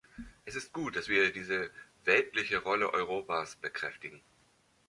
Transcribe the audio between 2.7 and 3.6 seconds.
Europas